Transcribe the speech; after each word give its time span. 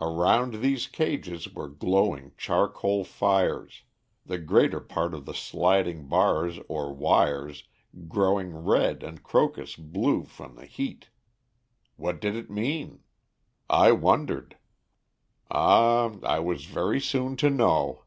"Around 0.00 0.62
these 0.62 0.86
cages 0.86 1.46
were 1.46 1.68
glowing 1.68 2.32
charcoal 2.38 3.04
fires, 3.04 3.82
the 4.24 4.38
greater 4.38 4.80
part 4.80 5.12
of 5.12 5.26
the 5.26 5.34
sliding 5.34 6.08
bars 6.08 6.58
or 6.66 6.94
wires 6.94 7.64
growing 8.08 8.54
red 8.56 9.02
and 9.02 9.22
crocus 9.22 9.76
blue 9.76 10.24
from 10.24 10.54
the 10.56 10.64
heat. 10.64 11.10
What 11.96 12.22
did 12.22 12.36
it 12.36 12.50
mean? 12.50 13.02
"I 13.68 13.92
wondered. 13.92 14.56
Ah! 15.50 16.16
I 16.22 16.38
was 16.38 16.64
very 16.64 16.98
soon 16.98 17.36
to 17.36 17.50
know." 17.50 18.04